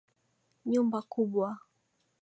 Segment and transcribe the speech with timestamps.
[0.69, 1.47] Nyumba kubwa.